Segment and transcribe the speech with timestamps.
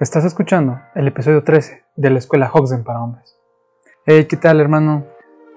[0.00, 3.36] Estás escuchando el episodio 13 de la Escuela Hoxden para Hombres.
[4.04, 5.04] Hey, ¿qué tal, hermano?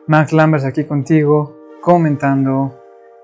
[0.06, 2.80] Max Lambers aquí contigo, comentando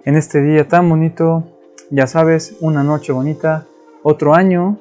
[0.06, 1.44] en este día tan bonito.
[1.92, 3.68] Ya sabes, una noche bonita,
[4.02, 4.80] otro año,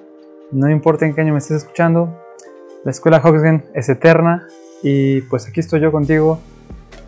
[0.52, 2.18] no importa en qué año me estés escuchando,
[2.82, 4.48] la Escuela Hoxden es eterna
[4.82, 6.40] y pues aquí estoy yo contigo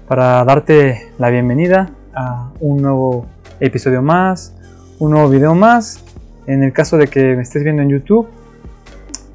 [0.07, 3.25] para darte la bienvenida a un nuevo
[3.59, 4.55] episodio más,
[4.99, 6.05] un nuevo video más.
[6.47, 8.29] En el caso de que me estés viendo en YouTube,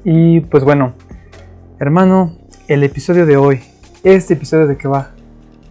[0.04, 0.94] y pues bueno,
[1.78, 2.36] hermano,
[2.68, 3.60] el episodio de hoy,
[4.02, 5.10] este episodio de qué va.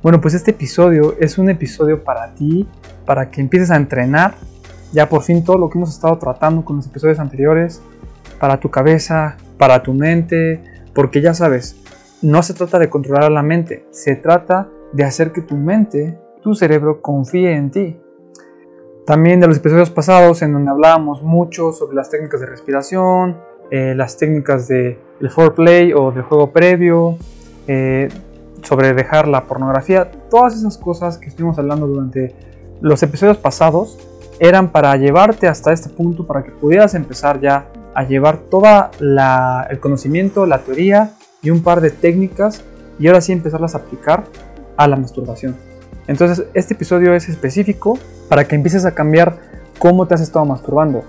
[0.03, 2.67] Bueno, pues este episodio es un episodio para ti,
[3.05, 4.35] para que empieces a entrenar
[4.91, 7.81] ya por fin todo lo que hemos estado tratando con los episodios anteriores,
[8.39, 11.75] para tu cabeza, para tu mente, porque ya sabes,
[12.21, 16.55] no se trata de controlar la mente, se trata de hacer que tu mente, tu
[16.55, 17.99] cerebro confíe en ti.
[19.05, 23.37] También de los episodios pasados en donde hablábamos mucho sobre las técnicas de respiración,
[23.71, 27.17] eh, las técnicas del de foreplay o del juego previo,
[27.67, 28.09] eh,
[28.63, 32.35] sobre dejar la pornografía, todas esas cosas que estuvimos hablando durante
[32.81, 33.97] los episodios pasados
[34.39, 38.65] eran para llevarte hasta este punto, para que pudieras empezar ya a llevar todo
[39.69, 41.11] el conocimiento, la teoría
[41.41, 42.63] y un par de técnicas
[42.99, 44.23] y ahora sí empezarlas a aplicar
[44.77, 45.55] a la masturbación.
[46.07, 49.37] Entonces este episodio es específico para que empieces a cambiar
[49.77, 51.03] cómo te has estado masturbando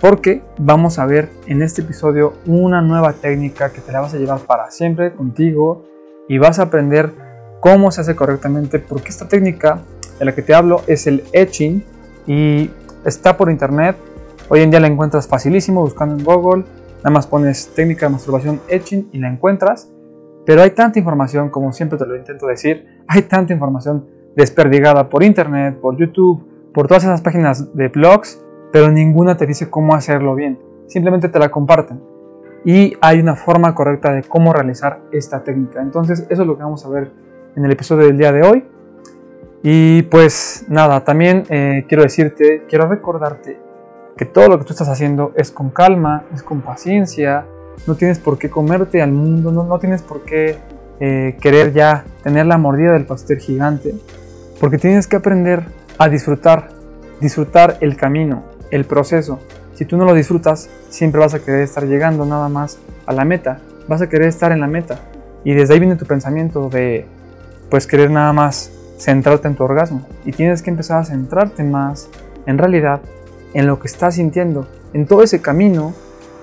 [0.00, 4.18] porque vamos a ver en este episodio una nueva técnica que te la vas a
[4.18, 5.84] llevar para siempre contigo
[6.28, 7.10] y vas a aprender
[7.60, 9.80] cómo se hace correctamente porque esta técnica
[10.18, 11.82] de la que te hablo es el etching
[12.26, 12.70] y
[13.04, 13.96] está por internet.
[14.48, 16.64] Hoy en día la encuentras facilísimo buscando en Google,
[16.98, 19.90] nada más pones técnica de masturbación etching y la encuentras,
[20.46, 25.24] pero hay tanta información, como siempre te lo intento decir, hay tanta información desperdigada por
[25.24, 28.40] internet, por YouTube, por todas esas páginas de blogs
[28.72, 32.00] pero ninguna te dice cómo hacerlo bien, simplemente te la comparten.
[32.64, 35.80] Y hay una forma correcta de cómo realizar esta técnica.
[35.80, 37.10] Entonces eso es lo que vamos a ver
[37.56, 38.64] en el episodio del día de hoy.
[39.62, 43.58] Y pues nada, también eh, quiero decirte, quiero recordarte
[44.16, 47.46] que todo lo que tú estás haciendo es con calma, es con paciencia,
[47.86, 50.58] no tienes por qué comerte al mundo, no, no tienes por qué
[51.00, 53.94] eh, querer ya tener la mordida del pastel gigante,
[54.60, 55.62] porque tienes que aprender
[55.96, 56.70] a disfrutar,
[57.20, 59.40] disfrutar el camino, el proceso.
[59.74, 63.24] Si tú no lo disfrutas, siempre vas a querer estar llegando nada más a la
[63.24, 63.60] meta.
[63.86, 64.98] Vas a querer estar en la meta.
[65.44, 67.06] Y desde ahí viene tu pensamiento de,
[67.70, 70.06] pues, querer nada más centrarte en tu orgasmo.
[70.24, 72.08] Y tienes que empezar a centrarte más,
[72.46, 73.00] en realidad,
[73.54, 75.94] en lo que estás sintiendo, en todo ese camino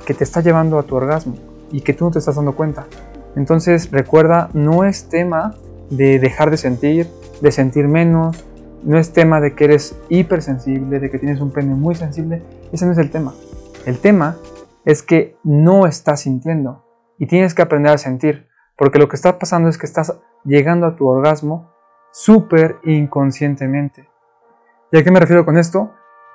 [0.06, 1.36] que te está llevando a tu orgasmo
[1.72, 2.86] y que tú no te estás dando cuenta.
[3.36, 5.56] Entonces, recuerda, no es tema
[5.90, 7.08] de dejar de sentir,
[7.42, 8.44] de sentir menos,
[8.84, 12.42] no es tema de que eres hipersensible, de que tienes un pene muy sensible.
[12.72, 13.34] Ese no es el tema.
[13.86, 14.38] El tema
[14.86, 16.86] es que no estás sintiendo
[17.18, 18.48] y tienes que aprender a sentir.
[18.78, 21.72] Porque lo que está pasando es que estás llegando a tu orgasmo
[22.12, 24.08] súper inconscientemente.
[24.92, 25.92] ¿Y a qué me refiero con esto?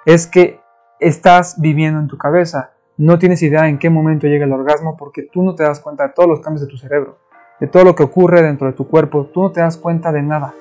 [0.07, 0.61] Es que
[0.99, 2.73] estás viviendo en tu cabeza.
[2.97, 6.09] No tienes idea en qué momento llega el orgasmo porque tú no te das cuenta
[6.09, 7.19] de todos los cambios de tu cerebro,
[7.61, 9.27] de todo lo que ocurre dentro de tu cuerpo.
[9.27, 10.55] Tú no te das cuenta de nada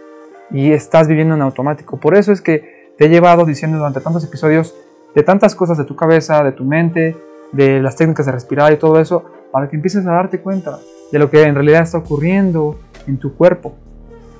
[0.52, 1.98] y estás viviendo en automático.
[1.98, 4.76] Por eso es que te he llevado diciendo durante tantos episodios
[5.16, 7.16] de tantas cosas de tu cabeza, de tu mente,
[7.52, 10.80] de las técnicas de respirar y todo eso, para que empieces a darte cuenta
[11.12, 13.74] de lo que en realidad está ocurriendo en tu cuerpo.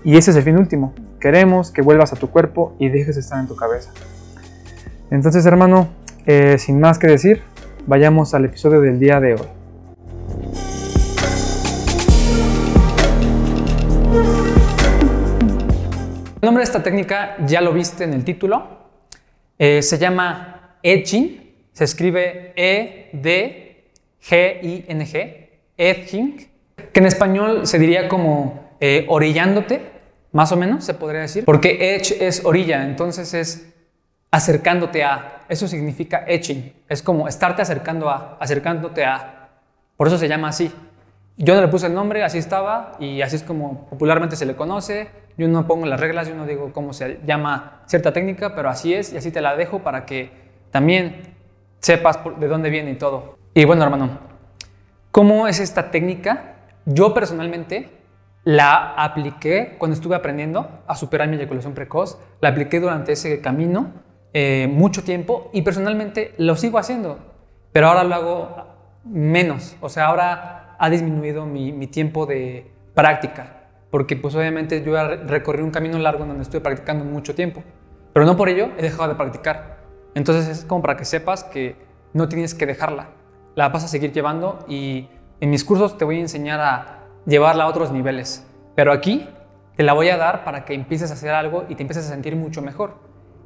[0.04, 0.94] Y ese es el fin último.
[1.20, 3.92] Queremos que vuelvas a tu cuerpo y dejes de estar en tu cabeza.
[5.12, 5.90] Entonces, hermano,
[6.26, 7.42] eh, sin más que decir,
[7.88, 10.79] vayamos al episodio del día de hoy.
[16.42, 18.66] El nombre de esta técnica ya lo viste en el título.
[19.58, 21.54] Eh, se llama edging.
[21.74, 23.90] Se escribe E-D-G-I-N-G.
[25.76, 26.50] Edging.
[26.94, 29.82] Que en español se diría como eh, orillándote,
[30.32, 31.44] más o menos se podría decir.
[31.44, 33.74] Porque edge es orilla, entonces es
[34.32, 35.42] acercándote a.
[35.50, 36.72] Eso significa edging.
[36.88, 39.50] Es como estarte acercando a, acercándote a.
[39.98, 40.72] Por eso se llama así.
[41.42, 44.58] Yo no le puse el nombre, así estaba y así es como popularmente se le
[44.58, 45.08] conoce.
[45.38, 48.94] Yo no pongo las reglas, yo no digo cómo se llama cierta técnica, pero así
[48.94, 50.32] es y así te la dejo para que
[50.70, 51.38] también
[51.80, 53.38] sepas de dónde viene y todo.
[53.54, 54.20] Y bueno, hermano,
[55.12, 56.56] ¿cómo es esta técnica?
[56.86, 57.90] Yo personalmente
[58.44, 63.94] la apliqué cuando estuve aprendiendo a superar mi eyaculación precoz, la apliqué durante ese camino
[64.34, 67.18] eh, mucho tiempo y personalmente lo sigo haciendo,
[67.72, 68.58] pero ahora lo hago
[69.06, 73.60] menos, o sea, ahora ha disminuido mi, tiempo de práctica
[73.92, 74.96] porque pues obviamente yo
[75.26, 77.64] recorrí un camino largo donde estuve practicando mucho tiempo,
[78.14, 79.80] pero no por ello he dejado de practicar.
[80.16, 81.76] Entonces es como para que sepas que
[82.14, 83.10] no tienes que dejarla.
[83.56, 85.10] la vas a seguir llevando y
[85.42, 88.46] en mis cursos te voy a enseñar a llevarla a otros niveles.
[88.76, 89.28] Pero aquí
[89.76, 92.10] te la voy a dar para que empieces a hacer algo y te empieces a
[92.10, 92.96] sentir mucho mejor.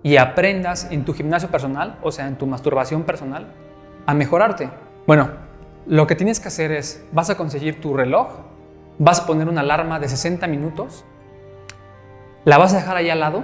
[0.04, 3.48] Y aprendas en tu gimnasio personal, o sea, en tu masturbación personal,
[4.06, 4.70] a mejorarte.
[5.08, 5.30] Bueno,
[5.86, 8.30] lo que tienes que hacer es, vas a conseguir tu reloj,
[9.00, 11.04] vas a poner una alarma de 60 minutos,
[12.46, 13.44] la vas a dejar ahí al lado,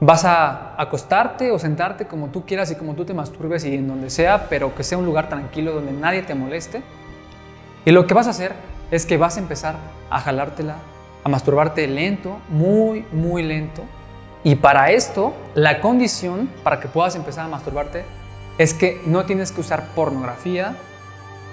[0.00, 3.88] vas a acostarte o sentarte como tú quieras y como tú te masturbes y en
[3.88, 6.82] donde sea, pero que sea un lugar tranquilo donde nadie te moleste.
[7.84, 8.52] Y lo que vas a hacer
[8.90, 9.76] es que vas a empezar
[10.10, 10.76] a jalártela,
[11.24, 13.82] a masturbarte lento, muy, muy lento.
[14.44, 18.04] Y para esto, la condición para que puedas empezar a masturbarte
[18.58, 20.76] es que no tienes que usar pornografía,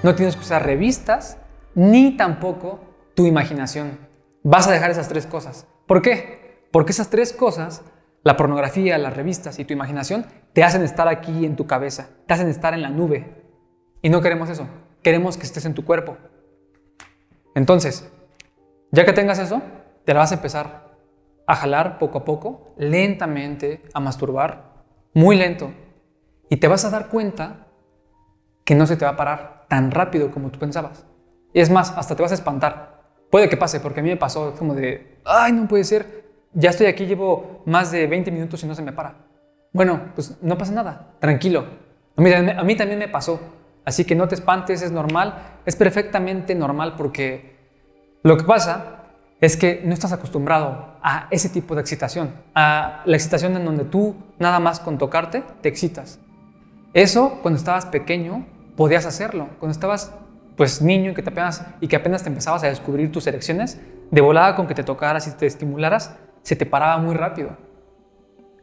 [0.01, 1.37] no tienes que usar revistas,
[1.75, 2.79] ni tampoco
[3.15, 3.99] tu imaginación.
[4.43, 5.67] Vas a dejar esas tres cosas.
[5.87, 6.67] ¿Por qué?
[6.71, 7.83] Porque esas tres cosas,
[8.23, 12.33] la pornografía, las revistas y tu imaginación, te hacen estar aquí en tu cabeza, te
[12.33, 13.43] hacen estar en la nube.
[14.01, 14.67] Y no queremos eso.
[15.03, 16.17] Queremos que estés en tu cuerpo.
[17.55, 18.09] Entonces,
[18.91, 19.61] ya que tengas eso,
[20.05, 20.89] te la vas a empezar
[21.45, 25.73] a jalar poco a poco, lentamente, a masturbar, muy lento.
[26.49, 27.67] Y te vas a dar cuenta
[28.63, 31.05] que no se te va a parar tan rápido como tú pensabas.
[31.53, 32.99] Y es más, hasta te vas a espantar.
[33.31, 36.71] Puede que pase, porque a mí me pasó como de, ay, no puede ser, ya
[36.71, 39.15] estoy aquí, llevo más de 20 minutos y no se me para.
[39.71, 41.65] Bueno, pues no pasa nada, tranquilo.
[42.17, 43.39] A mí, a mí también me pasó.
[43.85, 47.57] Así que no te espantes, es normal, es perfectamente normal porque
[48.23, 48.99] lo que pasa
[49.39, 53.85] es que no estás acostumbrado a ese tipo de excitación, a la excitación en donde
[53.85, 56.19] tú nada más con tocarte te excitas.
[56.93, 58.45] Eso cuando estabas pequeño
[58.79, 60.13] podías hacerlo, cuando estabas
[60.55, 63.77] pues niño que, te apenas, y que apenas te empezabas a descubrir tus erecciones,
[64.09, 67.57] de volada con que te tocaras y te estimularas, se te paraba muy rápido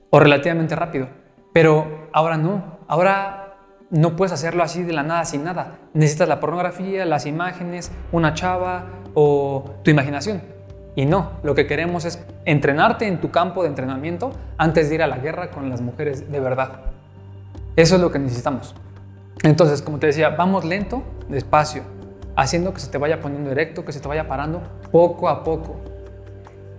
[0.09, 1.09] o relativamente rápido.
[1.53, 3.59] Pero ahora no, ahora
[3.91, 5.81] no puedes hacerlo así de la nada sin nada.
[5.93, 10.41] Necesitas la pornografía, las imágenes, una chava o tu imaginación.
[10.95, 15.03] Y no, lo que queremos es entrenarte en tu campo de entrenamiento antes de ir
[15.03, 16.81] a la guerra con las mujeres de verdad.
[17.77, 18.75] Eso es lo que necesitamos.
[19.43, 21.83] Entonces, como te decía, vamos lento, despacio,
[22.37, 25.77] haciendo que se te vaya poniendo erecto, que se te vaya parando poco a poco.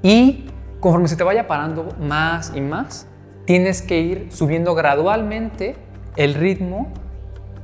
[0.02, 0.46] Y
[0.80, 3.08] conforme se te vaya parando más y más,
[3.46, 5.76] tienes que ir subiendo gradualmente
[6.16, 6.92] el ritmo,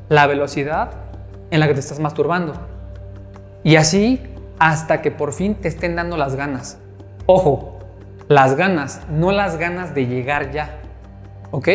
[0.09, 0.91] la velocidad
[1.51, 2.53] en la que te estás masturbando.
[3.63, 4.21] Y así
[4.59, 6.77] hasta que por fin te estén dando las ganas.
[7.25, 7.79] Ojo,
[8.27, 10.79] las ganas, no las ganas de llegar ya.
[11.51, 11.69] ¿Ok?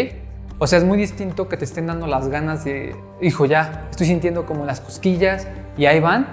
[0.61, 4.09] O sea, es muy distinto que te estén dando las ganas de, hijo, ya, estoy
[4.09, 5.47] sintiendo como las cosquillas
[5.77, 6.27] y ahí van,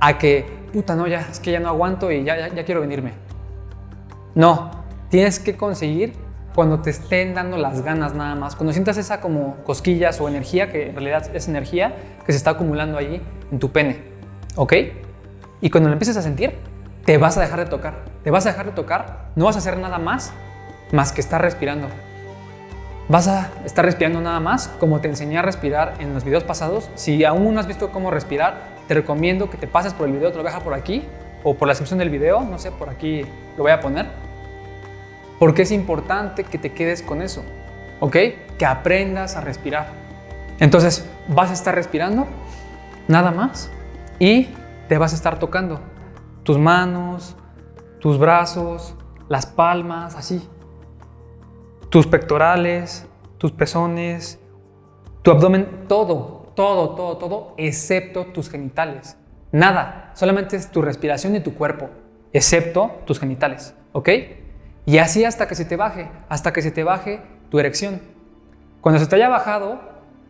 [0.00, 3.12] a que, puta, no, ya, es que ya no aguanto y ya, ya, quiero venirme.
[4.34, 4.70] No,
[5.10, 6.14] tienes que conseguir
[6.54, 10.70] cuando te estén dando las ganas nada más, cuando sientas esa como cosquillas o energía,
[10.70, 11.94] que en realidad es energía
[12.24, 13.20] que se está acumulando allí
[13.52, 14.02] en tu pene.
[14.56, 14.72] ¿Ok?
[15.60, 16.54] Y cuando lo empieces a sentir,
[17.04, 18.04] te vas a dejar de tocar.
[18.24, 20.32] Te vas a dejar de tocar, no vas a hacer nada más
[20.90, 21.88] más que estar respirando.
[23.08, 26.90] Vas a estar respirando nada más como te enseñé a respirar en los videos pasados.
[26.94, 30.30] Si aún no has visto cómo respirar, te recomiendo que te pases por el video,
[30.30, 31.04] te lo deja por aquí
[31.42, 33.22] o por la descripción del video, no sé, por aquí
[33.56, 34.06] lo voy a poner.
[35.38, 37.42] Porque es importante que te quedes con eso,
[38.00, 38.16] ¿ok?
[38.58, 39.88] Que aprendas a respirar.
[40.60, 42.26] Entonces, vas a estar respirando,
[43.06, 43.70] nada más,
[44.18, 44.48] y
[44.88, 45.80] te vas a estar tocando
[46.42, 47.36] tus manos,
[48.00, 48.94] tus brazos,
[49.28, 50.46] las palmas, así.
[51.90, 53.06] Tus pectorales,
[53.38, 54.38] tus pezones,
[55.22, 59.16] tu abdomen, todo, todo, todo, todo, excepto tus genitales.
[59.52, 61.88] Nada, solamente es tu respiración y tu cuerpo,
[62.32, 64.08] excepto tus genitales, ¿ok?
[64.84, 68.00] Y así hasta que se te baje, hasta que se te baje tu erección.
[68.80, 69.80] Cuando se te haya bajado,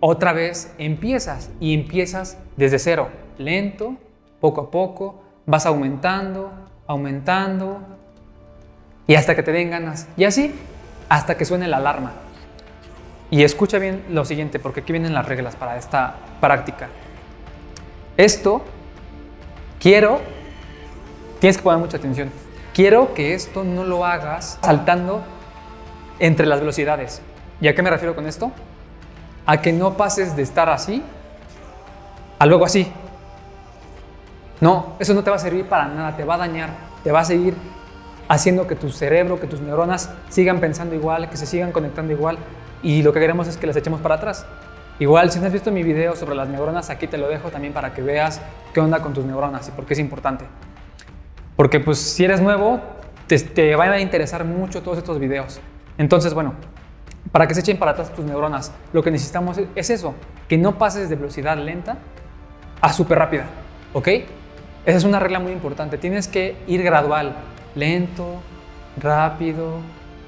[0.00, 3.96] otra vez empiezas y empiezas desde cero, lento,
[4.40, 6.50] poco a poco, vas aumentando,
[6.86, 7.80] aumentando,
[9.06, 10.06] y hasta que te den ganas.
[10.16, 10.54] Y así,
[11.08, 12.12] hasta que suene la alarma.
[13.30, 16.88] Y escucha bien lo siguiente, porque aquí vienen las reglas para esta práctica.
[18.16, 18.62] Esto,
[19.78, 20.20] quiero,
[21.40, 22.30] tienes que poner mucha atención,
[22.74, 25.22] quiero que esto no lo hagas saltando
[26.18, 27.22] entre las velocidades.
[27.60, 28.50] ¿Y a qué me refiero con esto?
[29.46, 31.02] A que no pases de estar así
[32.38, 32.90] a luego así.
[34.60, 36.70] No, eso no te va a servir para nada, te va a dañar,
[37.04, 37.54] te va a seguir
[38.28, 42.38] haciendo que tu cerebro, que tus neuronas sigan pensando igual, que se sigan conectando igual
[42.82, 44.46] y lo que queremos es que las echemos para atrás.
[45.00, 47.72] Igual, si no has visto mi video sobre las neuronas, aquí te lo dejo también
[47.72, 48.40] para que veas
[48.74, 50.44] qué onda con tus neuronas y por qué es importante.
[51.56, 52.80] Porque pues si eres nuevo,
[53.26, 55.60] te, te van a interesar mucho todos estos videos.
[55.98, 56.54] Entonces, bueno,
[57.32, 58.72] para que se echen para atrás tus neuronas.
[58.92, 60.14] Lo que necesitamos es eso,
[60.48, 61.98] que no pases de velocidad lenta
[62.80, 63.44] a súper rápida,
[63.92, 64.08] ¿ok?
[64.86, 65.98] Esa es una regla muy importante.
[65.98, 67.36] Tienes que ir gradual,
[67.78, 68.40] lento,
[69.00, 69.74] rápido,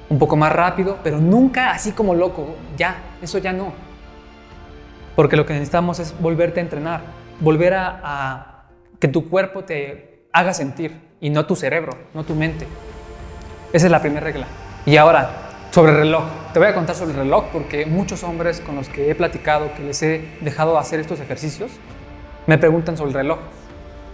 [0.09, 2.55] un poco más rápido, pero nunca así como loco.
[2.77, 3.73] Ya, eso ya no.
[5.15, 7.01] Porque lo que necesitamos es volverte a entrenar,
[7.39, 8.63] volver a, a
[8.99, 12.67] que tu cuerpo te haga sentir y no tu cerebro, no tu mente.
[13.73, 14.47] Esa es la primera regla.
[14.85, 16.23] Y ahora, sobre el reloj.
[16.53, 19.73] Te voy a contar sobre el reloj porque muchos hombres con los que he platicado,
[19.73, 21.71] que les he dejado hacer estos ejercicios,
[22.45, 23.39] me preguntan sobre el reloj.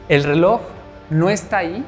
[0.08, 0.62] El reloj
[1.10, 1.84] no está ahí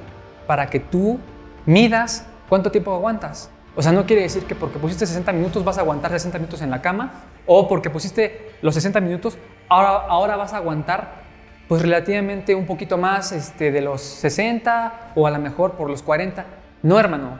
[0.47, 1.19] para que tú
[1.69, 3.51] midas cuánto tiempo aguantas.
[3.75, 6.61] O sea, no quiere decir que porque pusiste 60 minutos vas a aguantar 60 minutos
[6.63, 9.37] en la cama o porque pusiste los 60 minutos
[9.69, 11.19] ahora, ahora vas a aguantar
[11.67, 16.01] pues relativamente un poquito más este, de los 60 o a lo mejor por los
[16.01, 16.43] 40.
[16.81, 17.39] No, hermano.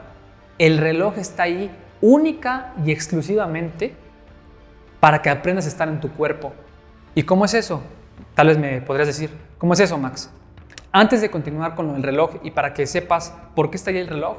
[0.59, 3.95] El reloj está ahí única y exclusivamente
[5.00, 6.53] para que aprendas a estar en tu cuerpo.
[7.15, 7.81] ¿Y cómo es eso?
[8.36, 10.29] Tal vez me podrías decir, ¿cómo es eso, Max?
[10.91, 14.08] Antes de continuar con el reloj y para que sepas por qué está ahí el
[14.08, 14.38] reloj,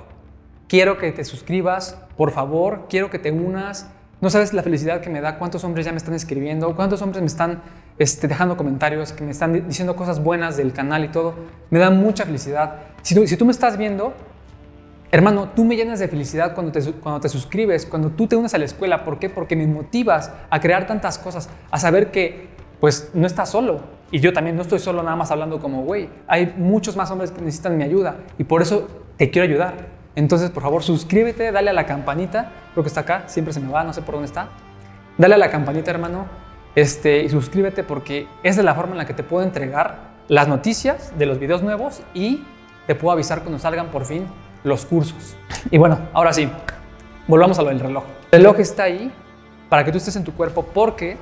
[0.67, 3.89] quiero que te suscribas, por favor, quiero que te unas.
[4.21, 7.23] No sabes la felicidad que me da, cuántos hombres ya me están escribiendo, cuántos hombres
[7.23, 7.63] me están
[7.99, 11.35] este, dejando comentarios, que me están diciendo cosas buenas del canal y todo.
[11.71, 12.81] Me da mucha felicidad.
[13.03, 14.13] Si tú, si tú me estás viendo,
[15.13, 18.55] Hermano, tú me llenas de felicidad cuando te, cuando te suscribes, cuando tú te unes
[18.55, 19.05] a la escuela.
[19.05, 19.29] ¿Por qué?
[19.29, 23.81] Porque me motivas a crear tantas cosas, a saber que pues no estás solo.
[24.11, 26.09] Y yo también no estoy solo nada más hablando como güey.
[26.27, 30.01] Hay muchos más hombres que necesitan mi ayuda y por eso te quiero ayudar.
[30.17, 32.51] Entonces, por favor, suscríbete, dale a la campanita.
[32.73, 34.49] Creo que está acá, siempre se me va, no sé por dónde está.
[35.17, 36.27] Dale a la campanita, hermano,
[36.75, 40.49] este, y suscríbete porque esa es la forma en la que te puedo entregar las
[40.49, 42.45] noticias de los videos nuevos y
[42.87, 44.27] te puedo avisar cuando salgan por fin
[44.65, 45.37] los cursos.
[45.71, 46.49] Y bueno, ahora sí,
[47.27, 48.05] volvamos a lo del reloj.
[48.31, 49.13] El reloj está ahí
[49.69, 51.17] para que tú estés en tu cuerpo porque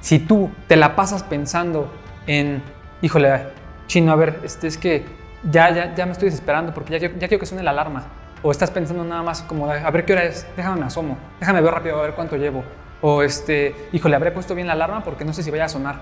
[0.00, 1.92] si tú te la pasas pensando
[2.26, 2.62] en,
[3.02, 3.48] híjole,
[3.86, 5.04] chino, a ver, este, es que
[5.50, 8.06] ya, ya, ya me estoy desesperando porque ya, ya quiero que suene la alarma.
[8.42, 11.60] O estás pensando nada más como, a ver qué hora es, déjame me asomo, déjame
[11.60, 12.62] ver rápido a ver cuánto llevo.
[13.00, 16.00] O este, híjole, habré puesto bien la alarma porque no sé si vaya a sonar.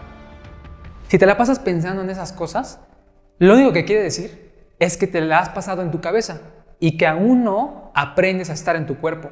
[1.09, 2.81] Si te la pasas pensando en esas cosas,
[3.39, 6.41] lo único que quiere decir es que te la has pasado en tu cabeza
[6.81, 9.31] y que aún no aprendes a estar en tu cuerpo.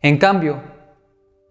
[0.00, 0.62] En cambio,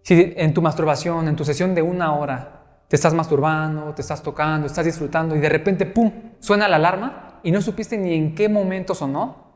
[0.08, 4.22] si en tu masturbación, en tu sesión de una hora, te estás masturbando, te estás
[4.22, 8.34] tocando, estás disfrutando y de repente, ¡pum!, suena la alarma y no supiste ni en
[8.34, 9.52] qué momento sonó,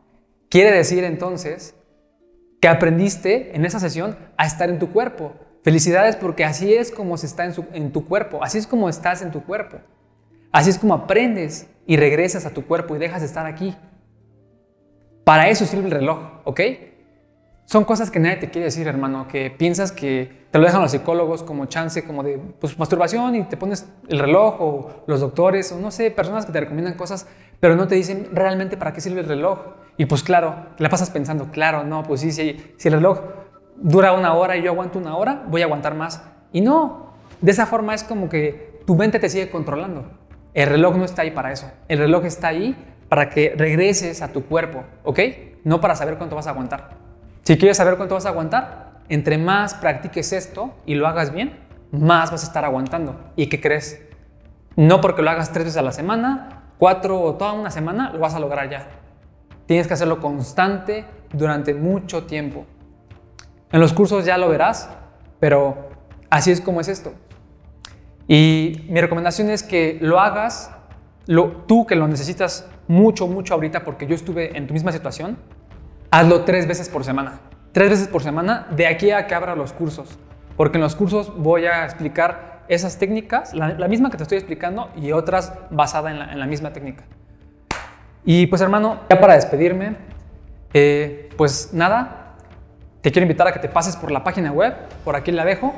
[0.50, 1.74] quiere decir entonces
[2.60, 5.32] que aprendiste en esa sesión a estar en tu cuerpo.
[5.64, 9.22] Felicidades porque así es como se está en, en tu cuerpo, así es como estás
[9.22, 9.78] en tu cuerpo.
[10.52, 13.74] Así es como aprendes y regresas a tu cuerpo y dejas de estar aquí.
[15.24, 16.60] Para eso sirve el reloj, ¿ok?
[17.72, 20.90] Son cosas que nadie te quiere decir, hermano, que piensas que te lo dejan los
[20.90, 25.72] psicólogos como chance, como de pues, masturbación y te pones el reloj o los doctores
[25.72, 27.26] o no sé, personas que te recomiendan cosas,
[27.60, 29.60] pero no te dicen realmente para qué sirve el reloj.
[29.96, 33.20] Y pues claro, la pasas pensando, claro, no, pues sí, si, si el reloj
[33.78, 36.22] dura una hora y yo aguanto una hora, voy a aguantar más.
[36.52, 40.10] Y no, de esa forma es como que tu mente te sigue controlando.
[40.52, 41.70] El reloj no está ahí para eso.
[41.88, 42.76] El reloj está ahí
[43.08, 45.20] para que regreses a tu cuerpo, ¿ok?
[45.64, 47.01] No para saber cuánto vas a aguantar.
[47.42, 51.58] Si quieres saber cuánto vas a aguantar, entre más practiques esto y lo hagas bien,
[51.90, 53.20] más vas a estar aguantando.
[53.34, 54.00] ¿Y qué crees?
[54.76, 58.20] No porque lo hagas tres veces a la semana, cuatro o toda una semana, lo
[58.20, 58.88] vas a lograr ya.
[59.66, 62.64] Tienes que hacerlo constante durante mucho tiempo.
[63.72, 64.88] En los cursos ya lo verás,
[65.40, 65.90] pero
[66.30, 67.12] así es como es esto.
[68.28, 70.70] Y mi recomendación es que lo hagas,
[71.26, 75.38] lo, tú que lo necesitas mucho, mucho ahorita, porque yo estuve en tu misma situación,
[76.12, 77.40] hazlo tres veces por semana.
[77.72, 80.18] Tres veces por semana de aquí a que abra los cursos.
[80.56, 84.90] Porque en los cursos voy a explicar esas técnicas, la, misma que te estoy explicando
[84.94, 87.04] y otras basadas en la, misma técnica.
[88.24, 89.96] Y pues hermano, ya para despedirme,
[90.74, 92.36] eh, pues nada,
[93.00, 95.74] te quiero invitar a que te pases por la página web, por aquí la dejo,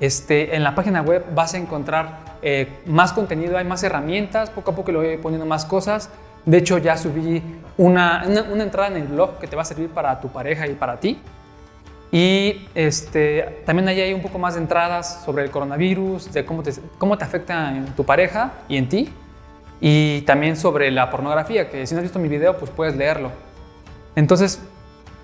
[0.00, 4.70] este, en la página web vas a encontrar eh, más contenido, hay más herramientas, poco
[4.70, 6.10] a poco le voy poniendo más cosas.
[6.44, 7.42] De hecho, ya subí
[7.76, 10.74] una, una, entrada en el blog que te va a servir para tu pareja y
[10.74, 11.20] para ti.
[12.10, 16.62] Y este, también ahí hay un poco más de entradas sobre el coronavirus, de cómo
[16.62, 19.12] te, cómo te afecta en tu pareja y en ti.
[19.80, 23.30] Y también sobre la pornografía, que si no has visto mi video, pues puedes leerlo.
[24.16, 24.60] Entonces,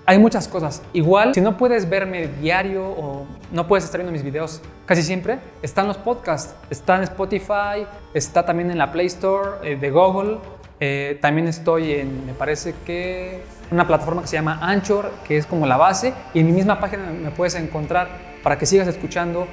[0.05, 0.83] hay muchas cosas.
[0.93, 5.39] Igual, si no puedes verme diario o no puedes estar viendo mis videos casi siempre,
[5.63, 6.55] están los podcasts.
[6.69, 10.37] Está en Spotify, está también en la Play Store eh, de Google.
[10.79, 13.41] Eh, también estoy en, me parece que
[13.71, 16.79] una plataforma que se llama Anchor, que es como la base, y en mi misma
[16.79, 18.09] página me puedes encontrar
[18.43, 19.47] para que sigas escuchando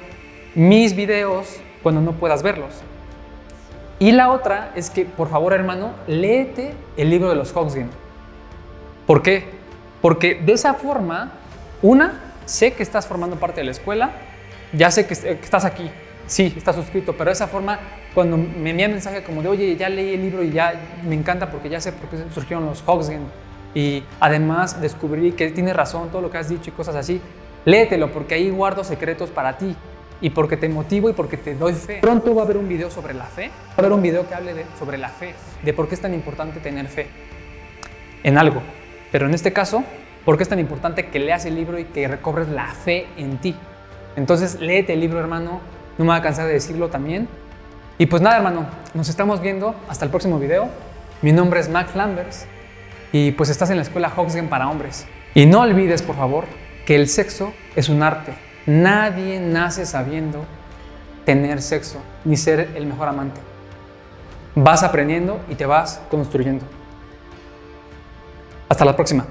[0.55, 2.81] mis videos cuando no puedas verlos.
[3.99, 7.89] Y la otra es que, por favor, hermano, léete el libro de los Hogsgen.
[9.07, 9.45] ¿Por qué?
[10.01, 11.31] Porque de esa forma,
[11.81, 14.11] una, sé que estás formando parte de la escuela,
[14.73, 15.89] ya sé que, estás aquí,
[16.27, 17.79] sí, estás suscrito, pero de esa forma,
[18.13, 21.49] cuando me envían mensaje como de, oye, ya leí el libro y ya me encanta
[21.49, 23.21] porque ya sé por qué surgieron los Hogsgen,
[23.75, 27.19] y además descubrí que tienes razón todo lo que has dicho y cosas así,
[27.65, 29.75] léetelo porque ahí guardo secretos para ti
[30.21, 31.99] y porque te motivo y porque te doy fe.
[32.01, 34.35] Pronto va a haber un video sobre la fe, va a haber un video que
[34.35, 37.07] hable sobre la fe, de por qué es tan importante tener fe
[38.23, 38.61] en algo.
[39.11, 39.83] Pero en este caso,
[40.23, 43.37] ¿por qué es tan importante que leas el libro y que recobres la fe en
[43.39, 43.55] ti?
[44.15, 45.59] Entonces, léete el libro, hermano.
[45.97, 47.27] No me voy a cansar de decirlo también.
[47.97, 49.75] Y pues nada, hermano, nos estamos viendo.
[49.87, 50.69] Hasta el próximo video.
[51.21, 52.45] Mi nombre es Max Lambers
[53.11, 55.05] y pues estás en la escuela Hoxgen para hombres.
[55.35, 56.45] Y no olvides, por favor,
[56.85, 58.33] que el sexo es un arte.
[58.65, 60.45] Nadie nace sabiendo
[61.25, 63.39] tener sexo ni ser el mejor amante.
[64.55, 66.65] Vas aprendiendo y te vas construyendo.
[68.67, 69.25] Hasta la próxima.